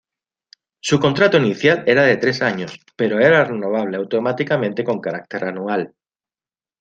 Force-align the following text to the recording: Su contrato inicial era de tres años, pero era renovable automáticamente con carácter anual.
Su 0.79 0.99
contrato 0.99 1.37
inicial 1.37 1.83
era 1.85 2.01
de 2.01 2.17
tres 2.17 2.41
años, 2.41 2.75
pero 2.95 3.19
era 3.19 3.45
renovable 3.45 3.97
automáticamente 3.97 4.83
con 4.83 4.99
carácter 4.99 5.43
anual. 5.45 5.93